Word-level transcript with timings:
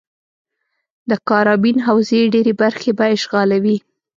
د 1.09 1.11
کارابین 1.29 1.77
حوزې 1.87 2.21
ډېرې 2.33 2.53
برخې 2.61 2.91
به 2.97 3.05
اشغالوي. 3.15 3.77